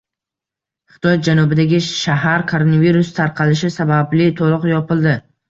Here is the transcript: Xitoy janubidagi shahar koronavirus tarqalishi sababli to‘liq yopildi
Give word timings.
Xitoy 0.93 1.19
janubidagi 1.27 1.81
shahar 1.89 2.47
koronavirus 2.53 3.13
tarqalishi 3.21 3.73
sababli 3.77 4.33
to‘liq 4.43 4.69
yopildi 4.75 5.17